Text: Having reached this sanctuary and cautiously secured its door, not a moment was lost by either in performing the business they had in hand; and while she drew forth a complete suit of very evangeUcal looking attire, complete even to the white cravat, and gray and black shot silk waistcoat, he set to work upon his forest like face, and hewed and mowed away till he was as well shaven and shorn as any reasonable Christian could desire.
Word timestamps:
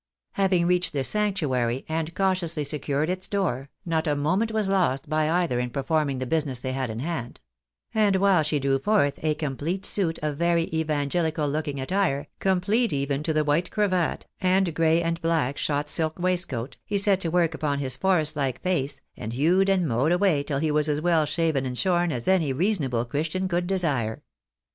Having 0.31 0.65
reached 0.65 0.93
this 0.93 1.09
sanctuary 1.09 1.85
and 1.87 2.15
cautiously 2.15 2.63
secured 2.63 3.07
its 3.07 3.27
door, 3.27 3.69
not 3.85 4.07
a 4.07 4.15
moment 4.15 4.51
was 4.51 4.67
lost 4.67 5.07
by 5.07 5.29
either 5.29 5.59
in 5.59 5.69
performing 5.69 6.17
the 6.17 6.25
business 6.25 6.59
they 6.59 6.71
had 6.73 6.89
in 6.89 6.97
hand; 6.97 7.39
and 7.93 8.15
while 8.15 8.41
she 8.41 8.57
drew 8.59 8.79
forth 8.79 9.23
a 9.23 9.35
complete 9.35 9.85
suit 9.85 10.17
of 10.23 10.37
very 10.37 10.65
evangeUcal 10.71 11.51
looking 11.51 11.79
attire, 11.79 12.25
complete 12.39 12.91
even 12.91 13.21
to 13.21 13.31
the 13.31 13.43
white 13.43 13.69
cravat, 13.69 14.25
and 14.39 14.73
gray 14.73 15.03
and 15.03 15.21
black 15.21 15.55
shot 15.59 15.87
silk 15.87 16.17
waistcoat, 16.17 16.77
he 16.83 16.97
set 16.97 17.21
to 17.21 17.29
work 17.29 17.53
upon 17.53 17.77
his 17.77 17.95
forest 17.95 18.35
like 18.35 18.59
face, 18.63 19.03
and 19.15 19.33
hewed 19.33 19.69
and 19.69 19.87
mowed 19.87 20.11
away 20.11 20.41
till 20.41 20.57
he 20.57 20.71
was 20.71 20.89
as 20.89 20.99
well 20.99 21.25
shaven 21.27 21.63
and 21.63 21.77
shorn 21.77 22.11
as 22.11 22.27
any 22.27 22.51
reasonable 22.51 23.05
Christian 23.05 23.47
could 23.47 23.67
desire. 23.67 24.23